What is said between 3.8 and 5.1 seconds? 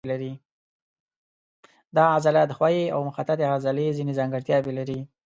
ځینې ځانګړتیاوې لري.